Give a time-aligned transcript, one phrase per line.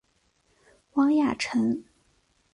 [0.93, 1.83] 汪亚尘。